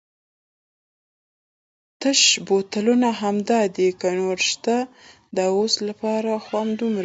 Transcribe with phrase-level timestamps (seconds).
[2.01, 4.75] تش بوتلونه همدای دي که نور هم شته؟
[5.35, 6.99] د اوس لپاره خو همدومره دي.